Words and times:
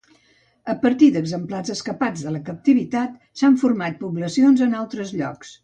A 0.73 0.75
partir 0.85 1.09
d'exemplars 1.17 1.69
escapats 1.73 2.25
de 2.29 2.33
la 2.37 2.41
captivitat 2.49 3.21
s'han 3.43 3.61
format 3.65 4.03
poblacions 4.03 4.67
en 4.69 4.77
altres 4.83 5.17
llocs. 5.21 5.57